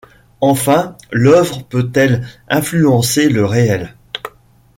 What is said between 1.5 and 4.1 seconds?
peut-elle influencer le réel?